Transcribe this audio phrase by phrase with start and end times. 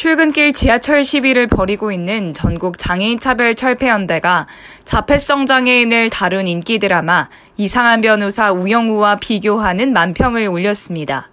[0.00, 4.46] 출근길 지하철 시비를 벌이고 있는 전국 장애인 차별 철폐연대가
[4.86, 11.28] 자폐성 장애인을 다룬 인기 드라마 이상한 변호사 우영우와 비교하는 만평을 올렸습니다.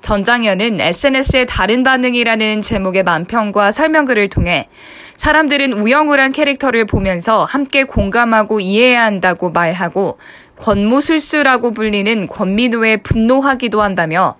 [0.00, 4.70] 전장현은 SNS의 다른 반응이라는 제목의 만평과 설명글을 통해
[5.18, 10.18] 사람들은 우영우란 캐릭터를 보면서 함께 공감하고 이해해야 한다고 말하고
[10.56, 14.36] 권모술수라고 불리는 권민우에 분노하기도 한다며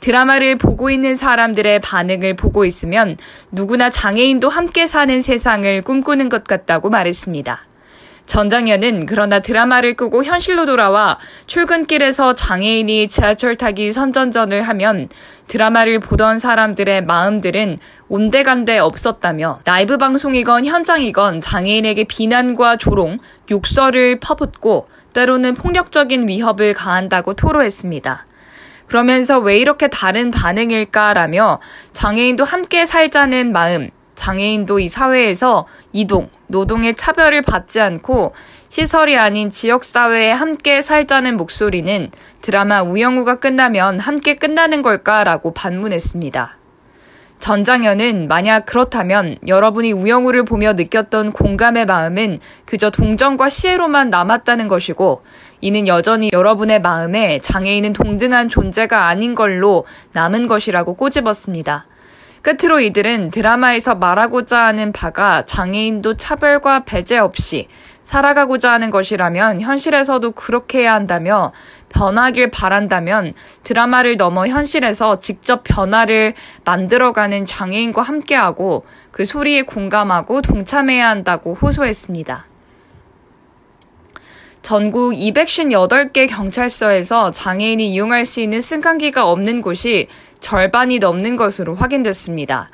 [0.00, 3.16] 드라마를 보고 있는 사람들의 반응을 보고 있으면
[3.50, 7.62] 누구나 장애인도 함께 사는 세상을 꿈꾸는 것 같다고 말했습니다.
[8.28, 15.08] 전장현은 그러나 드라마를 끄고 현실로 돌아와 출근길에서 장애인이 지하철 타기 선전전을 하면
[15.48, 17.78] 드라마를 보던 사람들의 마음들은
[18.08, 23.16] 온데간데 없었다며 라이브 방송이건 현장이건 장애인에게 비난과 조롱,
[23.50, 28.27] 욕설을 퍼붓고 때로는 폭력적인 위협을 가한다고 토로했습니다.
[28.88, 31.60] 그러면서 왜 이렇게 다른 반응일까라며
[31.92, 38.34] 장애인도 함께 살자는 마음, 장애인도 이 사회에서 이동, 노동의 차별을 받지 않고
[38.68, 46.57] 시설이 아닌 지역사회에 함께 살자는 목소리는 드라마 우영우가 끝나면 함께 끝나는 걸까라고 반문했습니다.
[47.38, 55.22] 전 장현은 만약 그렇다면 여러분이 우영우를 보며 느꼈던 공감의 마음은 그저 동정과 시혜로만 남았다는 것이고
[55.60, 61.86] 이는 여전히 여러분의 마음에 장애인은 동등한 존재가 아닌 걸로 남은 것이라고 꼬집었습니다.
[62.42, 67.68] 끝으로 이들은 드라마에서 말하고자 하는 바가 장애인도 차별과 배제 없이
[68.08, 71.52] 살아가고자 하는 것이라면 현실에서도 그렇게 해야 한다며
[71.90, 73.34] 변하길 바란다면
[73.64, 76.32] 드라마를 넘어 현실에서 직접 변화를
[76.64, 82.46] 만들어가는 장애인과 함께하고 그 소리에 공감하고 동참해야 한다고 호소했습니다.
[84.62, 90.08] 전국 258개 경찰서에서 장애인이 이용할 수 있는 승강기가 없는 곳이
[90.40, 92.70] 절반이 넘는 것으로 확인됐습니다.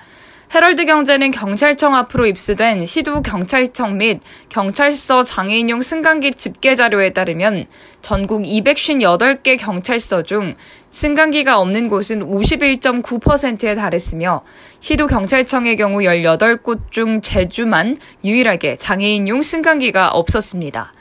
[0.54, 4.20] 헤럴드 경제는 경찰청 앞으로 입수된 시도 경찰청 및
[4.50, 7.66] 경찰서 장애인용 승강기 집계 자료에 따르면
[8.02, 10.54] 전국 258개 경찰서 중
[10.92, 14.44] 승강기가 없는 곳은 51.9%에 달했으며
[14.78, 20.92] 시도 경찰청의 경우 18곳 중 제주만 유일하게 장애인용 승강기가 없었습니다.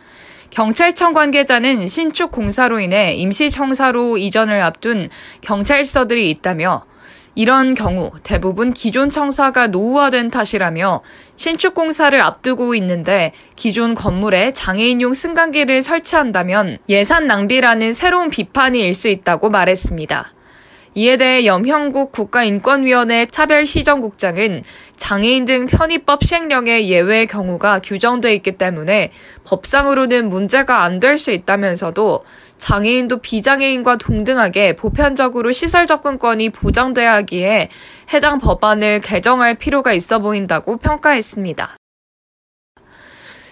[0.49, 5.11] 경찰청 관계자는 신축 공사로 인해 임시 청사로 이전을 앞둔
[5.41, 6.85] 경찰서들이 있다며
[7.35, 11.01] 이런 경우 대부분 기존 청사가 노후화된 탓이라며
[11.35, 19.07] 신축 공사를 앞두고 있는데 기존 건물에 장애인용 승강기를 설치한다면 예산 낭비라는 새로운 비판이 일 수
[19.07, 20.31] 있다고 말했습니다.
[20.95, 24.61] 이에 대해 염형국 국가인권위원회 차별시정국장은
[24.95, 29.11] 장애인 등 편의법 시행령의 예외 경우가 규정돼 있기 때문에
[29.43, 32.23] 법상으로는 문제가 안 될 수 있다면서도
[32.57, 37.69] 장애인도 비장애인과 동등하게 보편적으로 시설 접근권이 보장돼야 하기에
[38.13, 41.75] 해당 법안을 개정할 필요가 있어 보인다고 평가했습니다.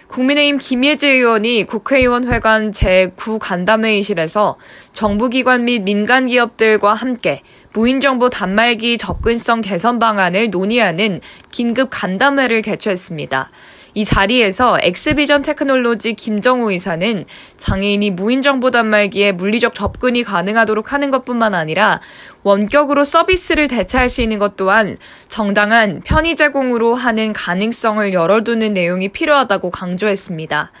[0.08, 4.56] 국민의힘 김예지 의원이 국회의원 회관 제9간담회의실에서
[4.92, 7.40] 정부기관 및 민간기업들과 함께
[7.72, 11.20] 무인정보 단말기 접근성 개선 방안을 논의하는
[11.50, 13.48] 긴급 간담회를 개최했습니다.
[13.94, 17.24] 이 자리에서 엑스비전 테크놀로지 김정우 이사는
[17.58, 22.00] 장애인이 무인정보 단말기에 물리적 접근이 가능하도록 하는 것뿐만 아니라
[22.42, 24.96] 원격으로 서비스를 대체할 수 있는 것 또한
[25.28, 30.72] 정당한 편의 제공으로 하는 가능성을 열어두는 내용이 필요하다고 강조했습니다.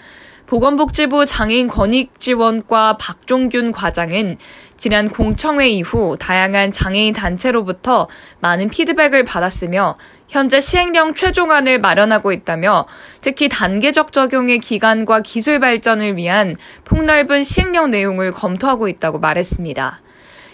[0.52, 4.36] 보건복지부 장애인 권익지원과 박종균 과장은
[4.76, 8.06] 지난 공청회 이후 다양한 장애인 단체로부터
[8.40, 9.96] 많은 피드백을 받았으며
[10.28, 12.86] 현재 시행령 최종안을 마련하고 있다며
[13.22, 20.02] 특히 단계적 적용의 기간과 기술 발전을 위한 폭넓은 시행령 내용을 검토하고 있다고 말했습니다.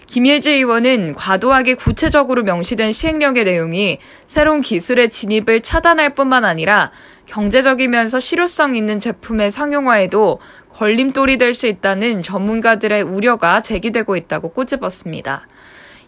[0.08, 6.90] 김예지 의원은 과도하게 구체적으로 명시된 시행령의 내용이 새로운 기술의 진입을 차단할 뿐만 아니라
[7.26, 10.40] 경제적이면서 실효성 있는 제품의 상용화에도
[10.72, 15.46] 걸림돌이 될 수 있다는 전문가들의 우려가 제기되고 있다고 꼬집었습니다.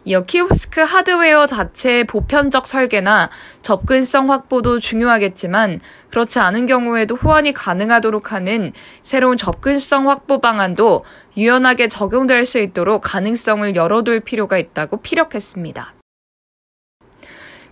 [0.05, 3.31] 이어 키오스크 하드웨어 자체의 보편적 설계나
[3.63, 5.81] 접근성 확보도 중요하겠지만
[6.11, 11.05] 그렇지 않은 경우에도 호환이 가능하도록 하는 새로운 접근성 확보 방안도
[11.37, 16.00] 유연하게 적용될 수 있도록 가능성을 열어둘 필요가 있다고 피력했습니다.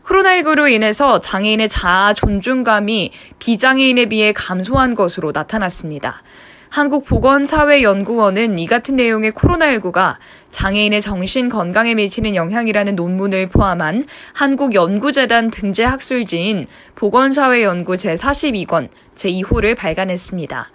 [0.09, 6.23] 코로나19로 인해서 장애인의 자아 존중감이 비장애인에 비해 감소한 것으로 나타났습니다.
[6.71, 10.17] 한국보건사회연구원은 이 같은 내용의 코로나19가
[10.51, 20.69] 장애인의 정신 건강에 미치는 영향이라는 논문을 포함한 한국연구재단 등재 학술지인 보건사회연구 제42권 제2호를 발간했습니다.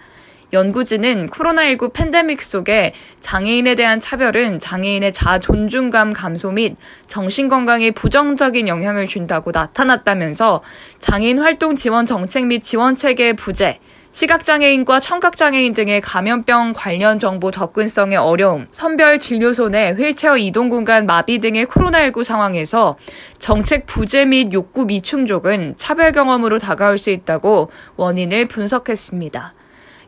[0.54, 6.76] 연구진은 코로나19 팬데믹 속에 장애인에 대한 차별은 장애인의 자 존중감 감소 및
[7.08, 10.62] 정신건강에 부정적인 영향을 준다고 나타났다면서
[11.00, 13.80] 장애인 활동 지원 정책 및 지원 체계의 부재,
[14.12, 21.40] 시각장애인과 청각장애인 등의 감염병 관련 정보 접근성의 어려움, 선별 진료소 내 휠체어 이동 공간 마비
[21.40, 22.96] 등의 코로나19 상황에서
[23.40, 29.54] 정책 부재 및 욕구 미충족은 차별 경험으로 다가올 수 있다고 원인을 분석했습니다.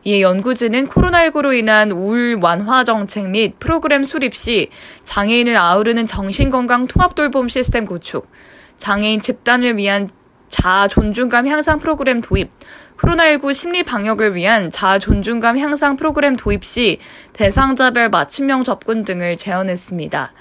[0.07, 4.69] 이에 연구진은 코로나19로 인한 우울 완화 정책 및 프로그램 수립 시
[5.03, 8.31] 장애인을 아우르는 정신건강 통합돌봄 시스템 구축,
[8.77, 10.07] 장애인 집단을 위한
[10.47, 12.51] 자아 존중감 향상 프로그램 도입,
[12.97, 16.99] 코로나19 심리 방역을 위한 자아 존중감 향상 프로그램 도입 시
[17.33, 20.31] 대상자별 맞춤형 접근 등을 제언했습니다.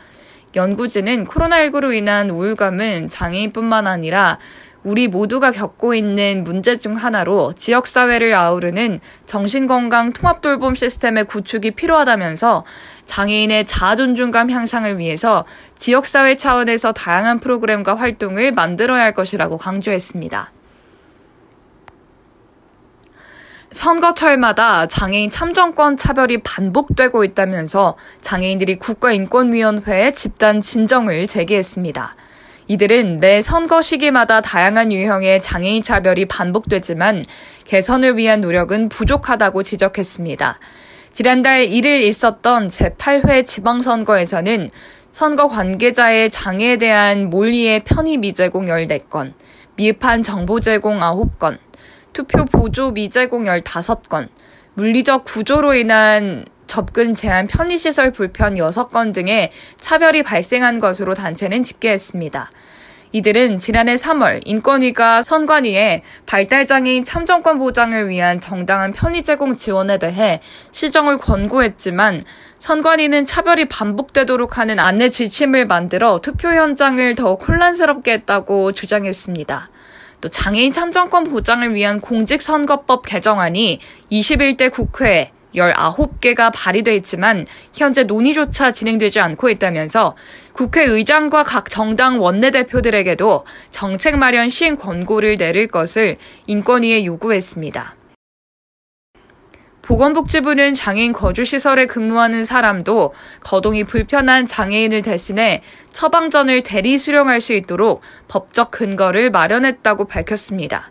[0.55, 4.39] 연구진은 코로나19로 인한 우울감은 장애인뿐만 아니라
[4.87, 12.65] 우리 모두가 겪고 있는 문제 중 하나로 지역사회를 아우르는 정신건강 통합돌봄 시스템의 구축이 필요하다면서
[13.05, 15.45] 장애인의 자존중감 향상을 위해서
[15.75, 20.53] 지역사회 차원에서 다양한 프로그램과 활동을 만들어야 할 것이라고 강조했습니다.
[23.73, 32.15] 선거철마다 장애인 참정권 차별이 반복되고 있다면서 장애인들이 국가인권위원회에 집단 진정을 제기했습니다.
[32.69, 37.25] 이들은 매 선거 시기마다 다양한 유형의 장애인 차별이 반복되지만
[37.65, 40.59] 개선을 위한 노력은 부족하다고 지적했습니다.
[41.13, 44.71] 지난달 1일 있었던 제8회 지방선거에서는
[45.13, 49.33] 선거 관계자의 장애에 대한 몰리의 편의 미 제공 14건,
[49.77, 51.59] 미흡한 정보 제공 9건,
[52.13, 54.29] 투표 보조 미제공 15건,
[54.75, 62.51] 물리적 구조로 인한 접근 제한 편의시설 불편 6건 등의 차별이 발생한 것으로 단체는 집계했습니다.
[63.13, 70.41] 이들은 지난해 3월 인권위가 선관위에 발달장애인 참정권 보장을 위한 정당한 편의 제공 지원에 대해
[70.73, 72.23] 시정을 권고했지만
[72.59, 79.71] 선관위는 차별이 반복되도록 하는 안내 지침을 만들어 투표 현장을 더 혼란스럽게 했다고 주장했습니다.
[80.21, 83.81] 또 장애인 참정권 보장을 위한 공직선거법 개정안이
[84.11, 90.17] 21대 국회에 19개가 발의돼 있지만 현재 논의조차 진행되지 않고 있다면서
[90.53, 96.17] 국회의장과 각 정당 원내대표들에게도 정책 마련 시행 권고를 내릴 것을
[96.47, 97.97] 인권위에 요구했습니다.
[99.83, 108.73] 보건복지부는 장애인 거주시설에 근무하는 사람도 거동이 불편한 장애인을 대신해 처방전을 대리 수령할 수 있도록 법적
[108.73, 110.91] 근거를 마련했다고 밝혔습니다.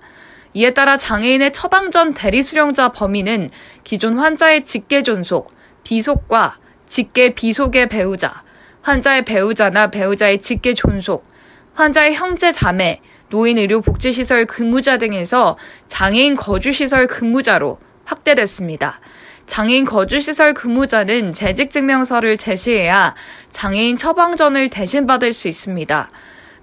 [0.55, 3.49] 이에 따라 장애인의 처방전 대리 수령자 범위는
[3.83, 5.53] 기존 환자의 직계 존속,
[5.83, 6.57] 비속과
[6.87, 8.41] 직계 비속의 배우자,
[8.81, 11.29] 환자의 배우자나 배우자의 직계 존속,
[11.73, 15.57] 환자의 형제 자매, 노인 의료 복지 시설 근무자 등에서
[15.89, 19.01] 장애인 거주 시설 근무자로 확대됐습니다.
[19.47, 23.13] 장애인 거주시설 근무자는 재직증명서를 제시해야
[23.51, 26.09] 장애인 처방전을 대신 받을 수 있습니다.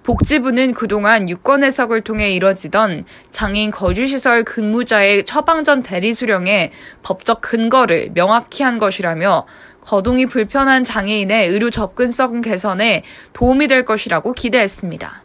[0.02, 6.72] 복지부는 그동안 유권 해석을 통해 이뤄지던 장애인 거주시설 근무자의 처방전 대리 수령에
[7.02, 9.46] 법적 근거를 명확히 한 것이라며
[9.80, 15.22] 거동이 불편한 장애인의 의료 접근성 개선에 도움이 될 것이라고 기대했습니다.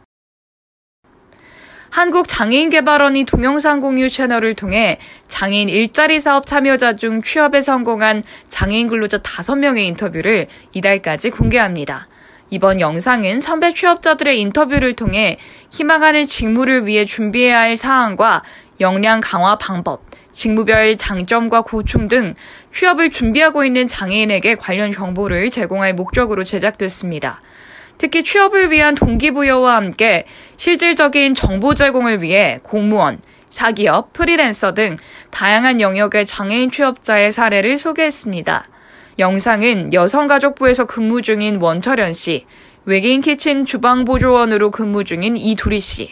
[1.90, 5.00] 한국장애인개발원이 동영상 공유 채널을 통해
[5.30, 12.08] 장애인 일자리 사업 참여자 중 취업에 성공한 장애인 근로자 5명의 인터뷰를 이달까지 공개합니다.
[12.50, 15.38] 이번 영상은 선배 취업자들의 인터뷰를 통해
[15.70, 18.44] 희망하는 직무를 위해 준비해야 할 사항과
[18.80, 20.02] 역량 강화 방법,
[20.32, 22.36] 직무별 장점과 고충 등
[22.74, 27.42] 취업을 준비하고 있는 장애인에게 관련 정보를 제공할 목적으로 제작됐습니다.
[27.98, 30.26] 특히 취업을 위한 동기부여와 함께
[30.58, 34.96] 실질적인 정보 제공을 위해 공무원, 사기업, 프리랜서 등
[35.32, 38.68] 다양한 영역의 장애인 취업자의 사례를 소개했습니다.
[39.20, 42.46] 영상은 여성가족부에서 근무 중인 원철현 씨,
[42.86, 46.12] 외계인 키친 주방보조원으로 근무 중인 이두리 씨,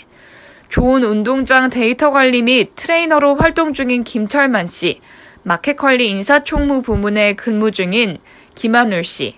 [0.69, 5.01] 좋은 운동장 데이터 관리 및 트레이너로 활동 중인 김철만 씨,
[5.43, 8.17] 마켓컬리 인사총무 부문에 근무 중인
[8.55, 9.35] 김한울 씨,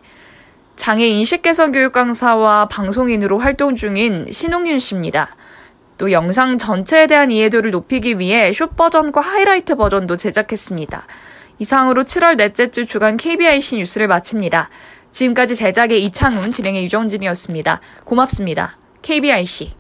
[0.78, 5.36] 장애 인식 개선 교육 강사와 방송인으로 활동 중인 신홍윤 씨입니다.
[5.98, 11.06] 또 영상 전체에 대한 이해도를 높이기 위해 숏 버전과 하이라이트 버전도 제작했습니다.
[11.60, 14.70] 이상으로 7월 넷째 주 주간 KBIC 뉴스를 마칩니다.
[15.12, 17.82] 지금까지 제작의 이창훈, 진행의 유정진이었습니다.
[18.04, 18.78] 고맙습니다.
[19.02, 19.72] KBIC